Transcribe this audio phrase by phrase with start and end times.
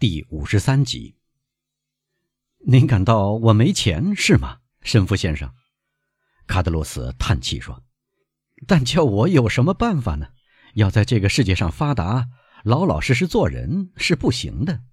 [0.00, 1.16] 第五十三集。
[2.64, 5.52] 您感到我没钱是吗，神父先生？
[6.46, 7.82] 卡德罗斯叹气说
[8.64, 10.28] ：“但叫我有什么办法呢？
[10.74, 12.28] 要在这个世界上发达，
[12.62, 14.84] 老老实实做人是不行的。”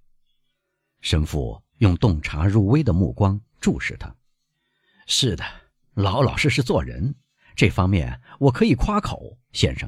[1.02, 4.16] 神父用洞察入微的目光注视他。
[5.06, 5.46] “是的，
[5.94, 7.14] 老老实实做人，
[7.56, 9.88] 这方面我可以夸口，先生。”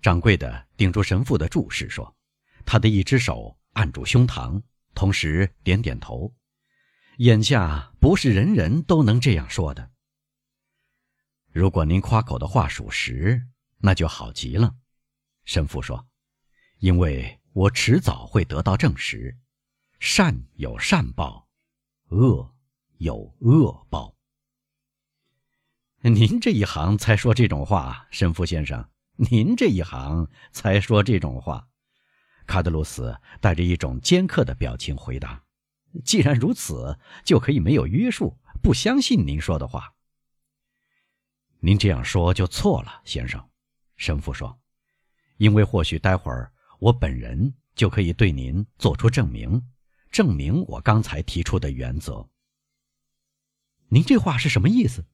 [0.00, 2.16] 掌柜的顶住神父的注视说，
[2.64, 3.56] 他的一只手。
[3.72, 4.62] 按住胸膛，
[4.94, 6.34] 同时点点头。
[7.18, 9.90] 眼下不是人人都能这样说的。
[11.52, 13.46] 如果您夸口的话属实，
[13.78, 14.76] 那就好极了。
[15.44, 16.06] 神父说
[16.78, 19.36] ：“因为我迟早会得到证实，
[19.98, 21.48] 善有善报，
[22.08, 22.54] 恶
[22.98, 24.16] 有恶报。”
[26.02, 31.68] 您这一行才说这种话，神父先生，您这一行才说这种话。
[32.50, 35.44] 卡德鲁斯带着一种尖刻的表情回答
[36.04, 39.94] ：“既然如此，就可以没有约束，不相信您说的话。”
[41.62, 43.48] 您这样说就错了，先生。”
[43.96, 44.58] 神父说
[45.38, 49.70] ，“因为或许待会儿我本人就可以对您做出证明，
[50.10, 52.28] 证明我刚才提出的原则。”
[53.90, 55.04] 您这话是什么意思？”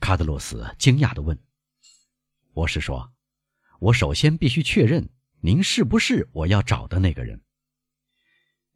[0.00, 1.42] 卡德鲁斯惊讶地问。
[2.52, 3.14] “我是说，
[3.78, 5.08] 我首先必须确认。”
[5.46, 7.40] 您是不是我要找的那个人？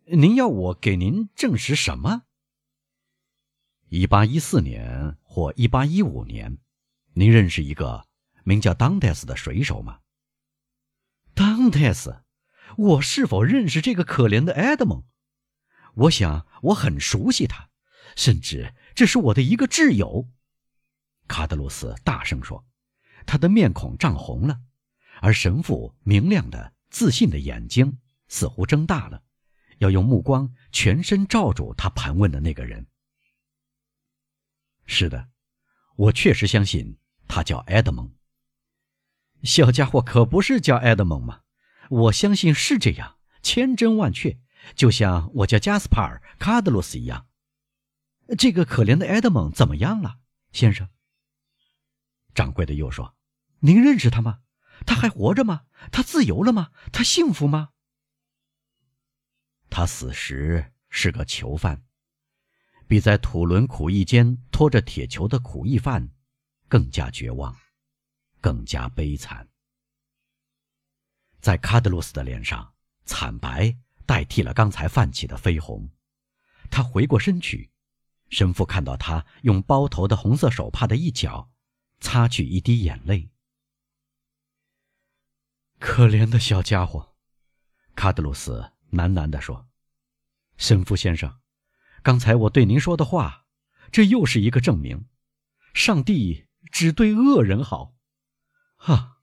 [0.05, 2.23] 您要我给您证实什么？
[3.89, 6.59] 一八一四年或一八一五年，
[7.15, 8.07] 您认识一个
[8.45, 9.99] 名叫当戴斯的水手吗？
[11.35, 12.23] 当戴斯，
[12.77, 15.03] 我是否认识这个可怜的埃德蒙？
[15.95, 17.69] 我想我很熟悉他，
[18.15, 20.29] 甚至这是我的一个挚友。
[21.27, 22.65] 卡德鲁斯大声说，
[23.27, 24.61] 他的面孔涨红了。
[25.21, 29.23] 而神父明亮的、自信的眼睛似乎睁大了，
[29.79, 32.87] 要用目光全身罩住他盘问的那个人。
[34.87, 35.29] 是的，
[35.97, 36.99] 我确实相信
[37.29, 38.13] 他叫埃德蒙。
[39.43, 41.43] 小家伙可不是叫埃德蒙吗？
[41.89, 44.39] 我相信是这样，千真万确，
[44.75, 47.27] 就像我叫加斯帕尔·卡德罗斯一样。
[48.39, 50.19] 这个可怜的埃德蒙怎么样了，
[50.53, 50.89] 先生？
[52.35, 53.17] 掌柜的又说
[53.61, 54.41] ：“您认识他吗？”
[54.87, 55.67] 他还活着吗？
[55.93, 56.71] 他自由了吗？
[56.93, 57.71] 他幸福吗？
[59.69, 61.85] 他死时是个囚犯，
[62.89, 66.11] 比在土伦苦役间拖着铁球的苦役犯
[66.69, 67.57] 更加绝望，
[68.41, 69.49] 更加悲惨。
[71.41, 72.75] 在卡德鲁斯的脸上，
[73.05, 73.75] 惨白
[74.05, 75.89] 代替了刚才泛起的绯红。
[76.69, 77.71] 他回过身去，
[78.29, 81.51] 神父看到他用包头的红色手帕的一角
[82.01, 83.30] 擦去一滴眼泪。
[85.81, 87.17] 可怜的小家伙，
[87.97, 89.67] 卡德鲁斯喃喃地说
[90.59, 91.41] ：“神父先生，
[92.03, 93.47] 刚才我对您说的话，
[93.91, 95.07] 这又是一个证明。
[95.73, 97.95] 上帝只对恶人好。”
[98.77, 99.23] 哈，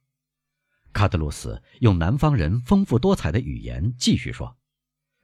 [0.92, 4.58] 卡德鲁斯用南方人丰富多彩的语言继续说：“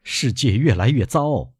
[0.04, 1.56] 世界越来越糟，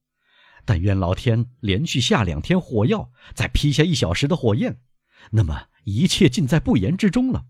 [0.66, 4.80] 但愿老天连续下两天火药，再劈下一小时的火焰，
[5.32, 7.48] 那么一切尽在不言之中了。”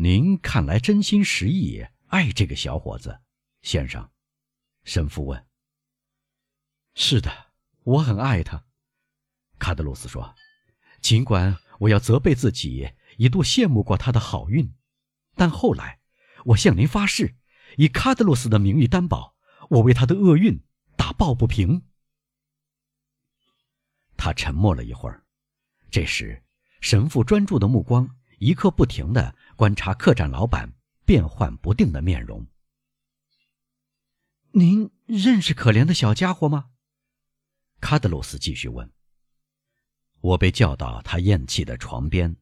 [0.00, 3.18] 您看来真心实意爱这个小伙子，
[3.62, 4.08] 先生，
[4.84, 5.44] 神父问。
[6.94, 7.50] 是的，
[7.82, 8.64] 我很爱他，
[9.58, 10.36] 卡德鲁斯说。
[11.00, 14.72] 尽管我要责备自己一度羡慕过他的好运，
[15.34, 15.98] 但后来
[16.44, 17.34] 我向您发誓，
[17.76, 19.34] 以卡德鲁斯的名誉担保，
[19.68, 20.62] 我为他的厄运
[20.96, 21.82] 打抱不平。
[24.16, 25.24] 他沉默了一会儿，
[25.90, 26.44] 这时，
[26.80, 29.34] 神父专注的目光一刻不停的。
[29.58, 30.72] 观察客栈老板
[31.04, 32.46] 变幻不定的面容。
[34.52, 36.70] 您认识可怜的小家伙吗？
[37.80, 38.88] 卡德鲁斯继续问。
[40.20, 42.36] 我被叫到他咽气的床边，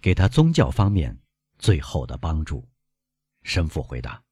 [0.00, 1.20] 给他宗教方面
[1.58, 2.70] 最后的帮助。
[3.42, 4.22] 神父回答。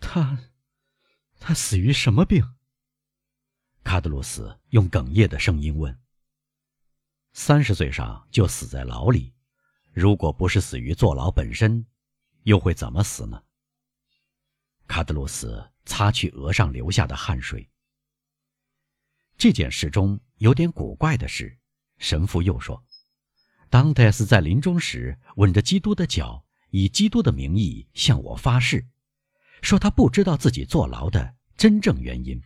[0.00, 0.38] 他，
[1.40, 2.44] 他死于什么病？
[3.84, 5.98] 卡德鲁斯用哽咽的声音问。
[7.32, 9.32] 三十岁上就死在牢里。
[9.92, 11.84] 如果不是死于坐牢本身，
[12.44, 13.42] 又会怎么死呢？
[14.86, 17.68] 卡德鲁斯擦去额上流下的汗水。
[19.36, 21.58] 这件事中有点古怪的是，
[21.98, 22.84] 神父又说，
[23.68, 28.86] 当戴斯在临终时吻着基督的脚，以基督的名义向我发誓，
[29.62, 32.40] 说他不知道自己坐牢的真正原因。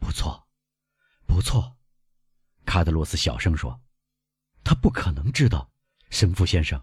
[0.00, 0.48] 不错，
[1.26, 1.76] 不错，
[2.64, 3.80] 卡德鲁斯小声说，
[4.64, 5.70] 他不可能知道。
[6.10, 6.82] 神父先生，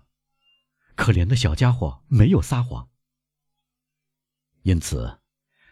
[0.96, 2.90] 可怜的小家伙没有撒谎。
[4.62, 5.20] 因此，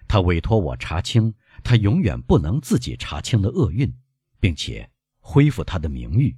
[0.07, 1.33] 他委托我查清
[1.63, 3.94] 他永远不能自己查清的厄运，
[4.39, 6.38] 并且恢复他的名誉。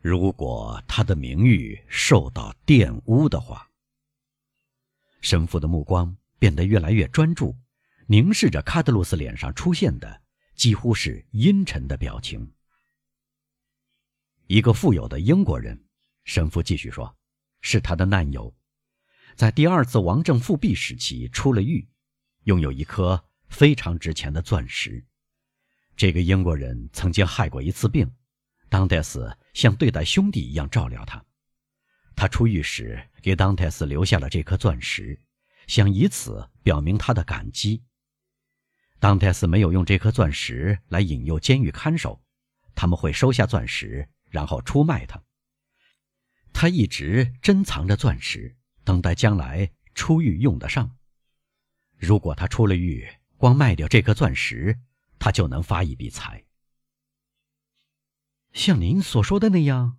[0.00, 3.70] 如果他的名誉受到玷污的话，
[5.20, 7.56] 神父的目光变得越来越专注，
[8.06, 10.22] 凝视着卡德鲁斯脸上出现的
[10.56, 12.52] 几乎是阴沉的表情。
[14.48, 15.84] 一个富有的英国人，
[16.24, 17.16] 神父继续说，
[17.60, 18.54] 是他的难友，
[19.34, 21.88] 在第二次王政复辟时期出了狱，
[22.44, 25.04] 拥有一颗非常值钱的钻石。
[25.96, 28.10] 这个英国人曾经害过一次病。
[28.68, 31.22] 当戴斯像对待兄弟一样照料他，
[32.16, 35.20] 他出狱时给当戴斯留下了这颗钻石，
[35.66, 37.84] 想以此表明他的感激。
[38.98, 42.22] 当戴斯没有用这颗钻石来引诱监狱看守，
[42.74, 45.22] 他们会收下钻石，然后出卖他。
[46.52, 50.96] 他一直珍藏着钻石，等待将来出狱用得上。
[51.98, 54.78] 如果他出了狱，光卖掉这颗钻石，
[55.18, 56.44] 他就能发一笔财。
[58.52, 59.98] 像您所说的那样，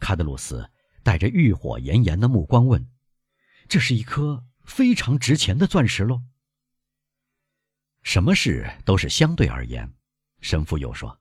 [0.00, 0.70] 卡德鲁斯
[1.02, 2.90] 带着欲火炎炎的目光问
[3.68, 6.22] ：“这是一颗非常值钱的钻石喽？”
[8.02, 9.92] 什么事都是相对而言，
[10.40, 11.20] 神父又说：“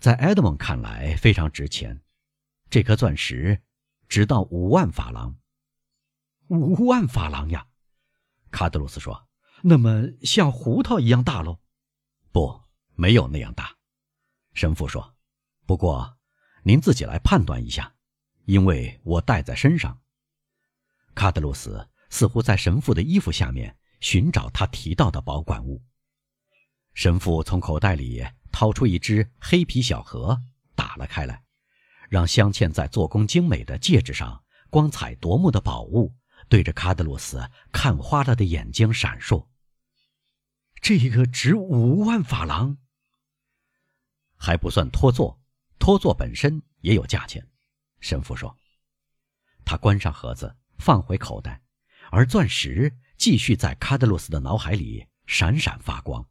[0.00, 2.00] 在埃德蒙看来非常值钱，
[2.70, 3.62] 这颗钻石
[4.08, 5.36] 直到五万法郎。”
[6.48, 7.66] 五万法郎呀！
[8.50, 9.28] 卡德鲁斯说
[9.62, 11.60] ：“那么像胡桃一样大喽
[12.32, 12.62] ？”“不，
[12.94, 13.76] 没有那样大。”
[14.54, 15.14] 神父说。
[15.66, 16.16] 不过，
[16.62, 17.94] 您自己来判断一下，
[18.46, 20.00] 因为我带在身上。
[21.14, 25.84] 卡德鲁斯似乎在神父的衣服下面寻找他提到的保管物。
[26.94, 30.42] 神父从口袋里掏出一只黑皮小盒，
[30.74, 31.44] 打了开来，
[32.08, 36.14] 让镶嵌在做工精美的戒指上、光彩夺目的宝物
[36.48, 39.46] 对着卡德鲁斯看花了的眼睛闪烁。
[40.80, 42.78] 这个值五万法郎，
[44.36, 45.40] 还不算托座。
[45.78, 47.46] 托座本身也有价钱，
[48.00, 48.58] 神父说。
[49.64, 51.62] 他关上盒子，放回口袋，
[52.10, 56.28] 而钻石继续在卡德鲁斯的脑海里闪闪发光。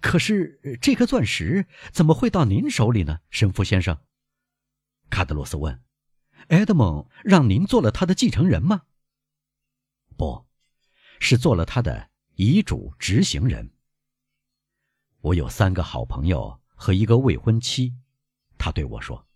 [0.00, 3.98] 可是这颗钻石怎么会到您手里呢，神父先生？
[5.10, 5.82] 卡德罗斯问。
[6.48, 8.82] 埃德蒙让您做了他的继承人吗？
[10.16, 10.46] 不，
[11.18, 13.72] 是做了他的遗嘱执行人。
[15.20, 17.96] 我有三个好朋友和一个未婚妻。
[18.56, 19.26] 他对我说：“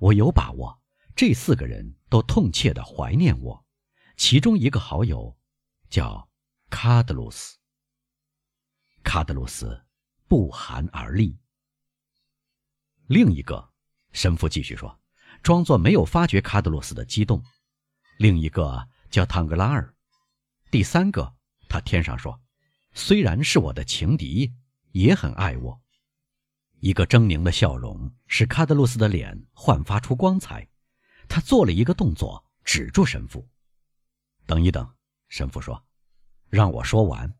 [0.00, 0.82] 我有把握，
[1.14, 3.64] 这四个人都痛切的怀念我。
[4.16, 5.38] 其中一个好友
[5.88, 6.28] 叫
[6.68, 7.58] 卡德鲁斯。”
[9.04, 9.82] 卡德鲁斯
[10.26, 11.38] 不寒而栗。
[13.06, 13.72] 另一个
[14.12, 14.99] 神父继续说，
[15.42, 17.42] 装作没有发觉卡德鲁斯的激动。
[18.18, 19.94] 另一个叫汤格拉尔。
[20.70, 21.34] 第三个，
[21.68, 22.40] 他添上说
[22.92, 24.52] ：“虽然是我的情敌，
[24.92, 25.80] 也很爱我。”
[26.80, 30.68] 一个狰狞的笑容使卡德鲁斯的脸焕发出光彩，
[31.28, 33.48] 他做了一个动作，止住神父。
[34.46, 34.88] 等一等，
[35.28, 35.82] 神父说
[36.48, 37.34] ：“让我说完。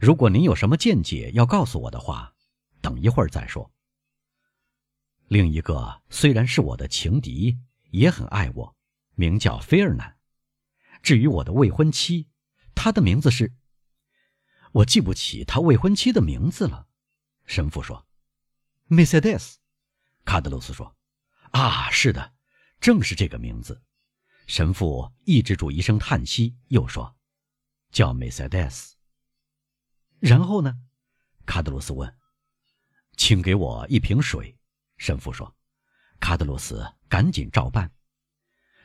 [0.00, 2.34] 如果您有什么见解要告诉我的话，
[2.80, 3.71] 等一会儿再说。”
[5.32, 7.58] 另一个虽然是我的情敌，
[7.90, 8.76] 也很爱我，
[9.14, 10.18] 名叫菲尔南。
[11.02, 12.28] 至于我的未婚妻，
[12.74, 13.54] 她的名字是……
[14.72, 16.86] 我记不起他未婚妻的名字了。
[17.46, 18.06] 神父说。
[18.84, 19.58] 梅赛德斯，
[20.26, 20.94] 卡德鲁斯说
[21.52, 22.34] ：“啊，是的，
[22.78, 23.82] 正是这个名字。”
[24.46, 27.16] 神父抑制住一声叹息，又说
[27.90, 28.96] ：“叫梅赛德斯。”
[30.20, 30.78] 然后呢？
[31.46, 32.14] 卡德鲁斯问。
[33.16, 34.54] “请给我一瓶水。”
[35.02, 35.52] 神父说。
[36.20, 37.90] 卡德鲁斯赶紧照办。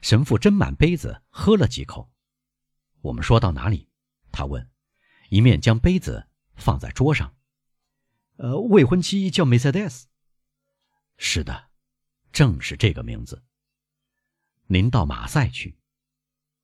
[0.01, 2.11] 神父斟满杯子，喝了几口。
[3.01, 3.87] 我们说到哪里？
[4.31, 4.67] 他问，
[5.29, 7.35] 一面将杯子放在桌上。
[8.37, 10.07] 呃，未婚妻叫梅赛德斯。
[11.17, 11.69] 是的，
[12.31, 13.43] 正是这个名字。
[14.65, 15.77] 您到马赛去。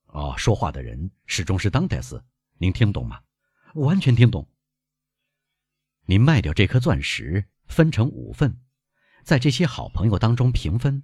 [0.07, 2.25] 哦，说话的人始终是当戴斯。
[2.57, 3.21] 您听懂吗？
[3.75, 4.49] 完全听懂。
[6.05, 8.59] 您卖掉这颗钻石，分成五份，
[9.23, 11.03] 在这些好朋友当中平分。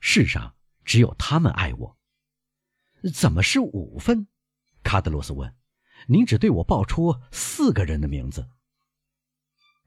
[0.00, 1.98] 世上只有他们爱我。
[3.14, 4.28] 怎么是五分？
[4.82, 5.54] 卡德罗斯问。
[6.08, 8.48] 您只对我报出四个人的名字。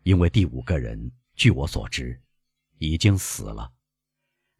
[0.03, 2.21] 因为第五个人，据我所知，
[2.77, 3.73] 已经死了。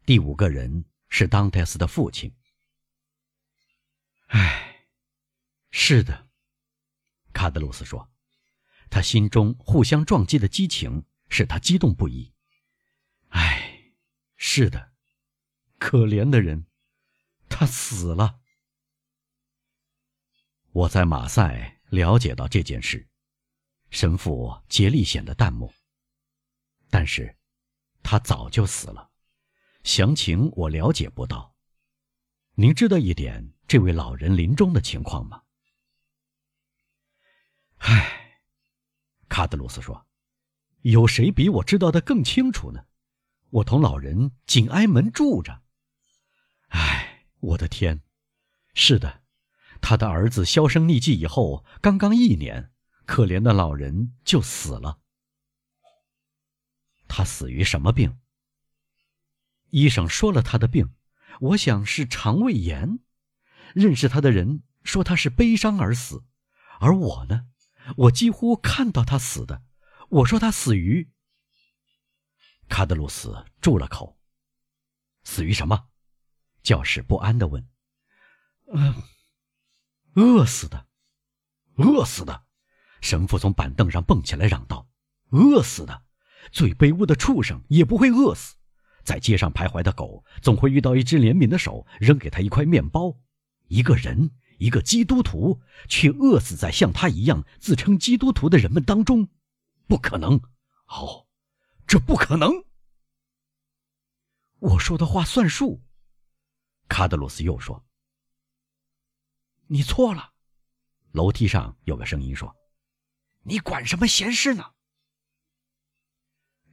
[0.04, 2.34] 第五个人是当泰斯的父亲。
[4.26, 4.88] 唉，
[5.70, 6.28] 是的，
[7.32, 8.10] 卡德鲁斯说，
[8.90, 12.33] 他心中互相撞击的激情使他激动不已。
[14.36, 14.92] 是的，
[15.78, 16.66] 可怜的人，
[17.48, 18.40] 他死了。
[20.72, 23.08] 我在马赛了解到这件事，
[23.90, 25.72] 神父竭力显得淡漠。
[26.90, 27.36] 但是，
[28.02, 29.10] 他早就死了，
[29.82, 31.54] 详情我了解不到。
[32.54, 35.42] 您知道一点这位老人临终的情况吗？
[37.78, 38.40] 唉，
[39.28, 40.06] 卡德鲁斯说
[40.82, 42.86] ：“有谁比我知道的更清楚呢？
[43.54, 45.62] 我同老人紧挨门住着。
[46.70, 48.02] 唉，我的天！
[48.74, 49.22] 是的。”
[49.80, 52.72] 他的儿子销声匿迹以后，刚刚一年，
[53.04, 54.98] 可怜的老人就死了。
[57.06, 58.18] 他死于什么病？
[59.70, 60.92] 医生说了他的病，
[61.40, 62.98] 我想是肠胃炎。
[63.72, 66.24] 认识他的人说他是悲伤而死，
[66.80, 67.46] 而我呢，
[67.98, 69.62] 我几乎看到他死的。
[70.08, 71.08] 我说他死于……
[72.68, 74.18] 卡德鲁斯住了口。
[75.24, 75.88] 死于什么？
[76.62, 77.66] 教士不安地问。
[78.72, 78.94] 嗯。
[80.14, 80.86] 饿死的，
[81.74, 82.44] 饿死的！
[83.00, 84.88] 神父从板凳上蹦起来，嚷道
[85.30, 86.04] ：“饿死的！
[86.52, 88.54] 最卑污的畜生也不会饿死。
[89.02, 93.18] 在街上徘徊的狗，总会遇到一只怜悯的手，扔给他一块面包。
[93.66, 99.28] 一个人，一个基督徒，却饿死在像他一样自称基督徒的人们当中，
[99.88, 100.40] 不可能！
[100.86, 101.26] 哦，
[101.86, 102.64] 这不可能！
[104.58, 105.82] 我说的话算数。”
[106.88, 107.84] 卡德鲁斯又说。
[109.66, 110.32] 你错了，
[111.12, 112.54] 楼梯上有个声音说
[113.44, 114.72] ：“你管什么闲事呢？”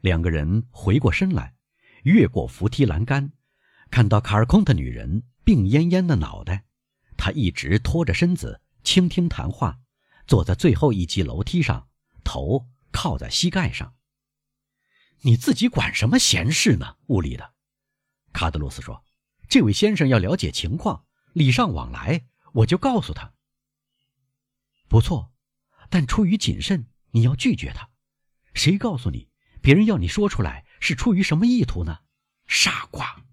[0.01, 1.55] 两个人回过身来，
[2.03, 3.31] 越过扶梯栏杆，
[3.89, 6.65] 看到卡尔空的女人病恹恹的脑袋，
[7.17, 9.79] 她一直拖着身子倾听谈话，
[10.27, 11.87] 坐在最后一级楼梯上，
[12.23, 13.95] 头靠在膝盖上。
[15.21, 16.97] 你自己管什么闲事呢？
[17.07, 17.53] 屋里的，
[18.33, 19.03] 卡德罗斯说
[19.47, 23.33] ：“这位先生要了解情况，礼尚往来。”我就告诉他，
[24.89, 25.31] 不错，
[25.89, 27.89] 但出于谨慎，你要拒绝他。
[28.53, 29.29] 谁告诉你，
[29.61, 31.99] 别人要你说出来是出于什么意图呢？
[32.47, 33.23] 傻瓜！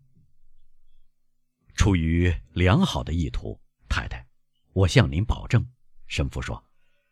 [1.75, 4.25] 出于良好的意图，太太，
[4.73, 5.69] 我向您保证，
[6.07, 6.65] 神父说，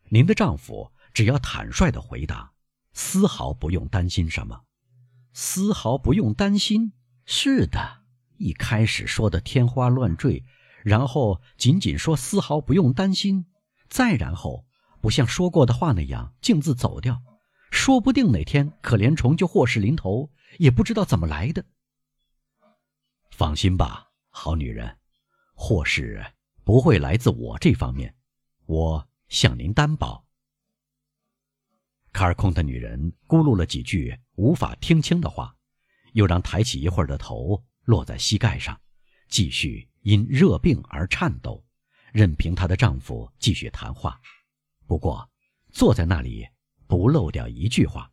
[0.07, 2.53] 您的丈夫只要坦率的回答，
[2.93, 4.63] 丝毫不用担心什么，
[5.39, 6.93] 丝毫不用担心。
[7.23, 8.01] 是的，
[8.37, 10.43] 一开始说的天花乱坠。
[10.83, 13.45] 然后仅仅说丝毫不用担心，
[13.87, 14.65] 再然后
[14.99, 17.21] 不像说过的话那样径自走掉，
[17.69, 21.63] 说不定哪天可怜虫就祸事临头，也不知道怎么来的。
[23.29, 24.97] 放心吧，好女人，
[25.53, 26.25] 祸事
[26.63, 28.15] 不会来自我这方面，
[28.65, 30.25] 我向您担保。
[32.17, 35.55] 卡尔空的女人咕噜了几句无法听清的话，
[36.13, 38.75] 又让抬起一会儿的头落在膝盖上，
[39.29, 39.87] 继续。
[40.01, 41.63] 因热病而颤抖，
[42.11, 44.19] 任凭她的丈夫继续谈话。
[44.87, 45.29] 不过，
[45.71, 46.47] 坐在那里
[46.87, 48.11] 不漏掉一句话。